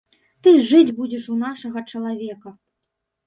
[0.45, 2.55] Ты жыць будзеш у нашага чалавека.